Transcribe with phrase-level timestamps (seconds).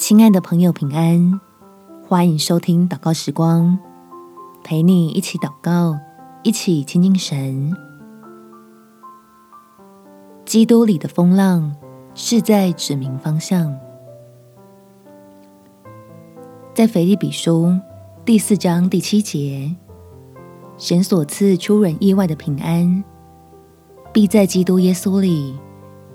[0.00, 1.38] 亲爱的朋友，平安！
[2.08, 3.78] 欢迎收听祷告时光，
[4.64, 5.94] 陪你一起祷告，
[6.42, 7.70] 一起亲近神。
[10.46, 11.76] 基督里的风浪
[12.14, 13.78] 是在指明方向。
[16.72, 17.78] 在腓立比书
[18.24, 19.76] 第四章第七节，
[20.78, 23.04] 神所赐出人意外的平安，
[24.14, 25.58] 必在基督耶稣里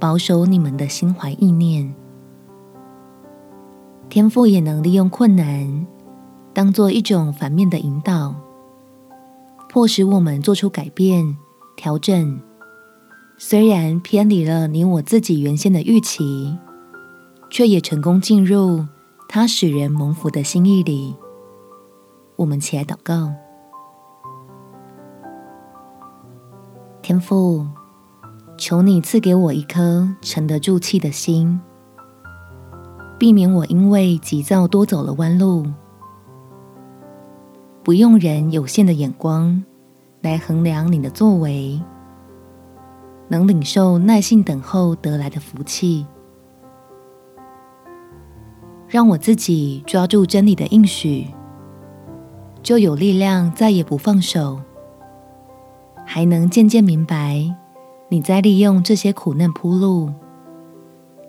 [0.00, 1.94] 保守你们的心怀意念。
[4.14, 5.86] 天父也能利用困难，
[6.52, 8.32] 当做一种反面的引导，
[9.68, 11.36] 迫使我们做出改变、
[11.74, 12.40] 调整。
[13.38, 16.56] 虽然偏离了你我自己原先的预期，
[17.50, 18.86] 却也成功进入
[19.28, 21.16] 他使人蒙福的心意里。
[22.36, 23.32] 我们起来祷告：
[27.02, 27.66] 天父，
[28.56, 31.60] 求你赐给我一颗沉得住气的心。
[33.24, 35.64] 避免我因为急躁多走了弯路，
[37.82, 39.64] 不用人有限的眼光
[40.20, 41.80] 来衡量你的作为，
[43.28, 46.04] 能领受耐心等候得来的福气，
[48.88, 51.26] 让我自己抓住真理的应许，
[52.62, 54.60] 就有力量再也不放手，
[56.04, 57.56] 还能渐渐明白
[58.10, 60.12] 你在利用这些苦难铺路。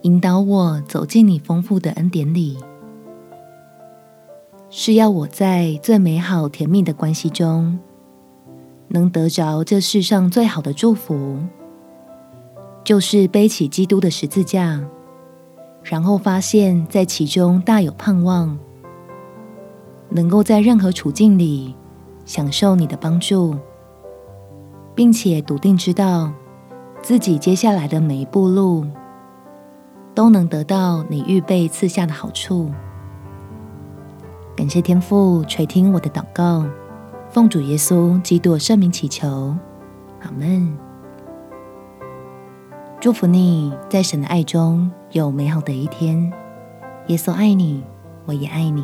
[0.06, 2.60] 引导我走进你丰富的恩典里，
[4.70, 7.80] 是要我在最美好甜蜜的关系中，
[8.90, 11.40] 能得着这世上最好的祝福，
[12.84, 14.80] 就是背起基督的十字架，
[15.82, 18.56] 然后发现在其中大有盼望，
[20.10, 21.74] 能够在任何处境里
[22.26, 23.56] 享受你的帮助，
[24.94, 26.32] 并且笃定知道
[27.02, 28.86] 自己接下来的每一步路。
[30.16, 32.72] 都能得到你预备赐下的好处。
[34.56, 36.66] 感谢天父垂听我的祷告，
[37.30, 39.54] 奉主耶稣基督圣名祈求，
[40.22, 40.76] 阿门。
[43.02, 46.32] 祝福你在神的爱中有美好的一天。
[47.08, 47.84] 耶稣爱你，
[48.26, 48.84] 我也爱你。